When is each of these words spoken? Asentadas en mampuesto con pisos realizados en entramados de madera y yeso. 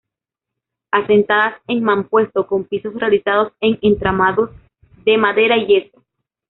Asentadas 0.89 1.61
en 1.67 1.83
mampuesto 1.83 2.47
con 2.47 2.63
pisos 2.63 2.95
realizados 2.95 3.53
en 3.59 3.77
entramados 3.83 4.49
de 5.05 5.15
madera 5.19 5.55
y 5.57 5.67
yeso. 5.67 6.01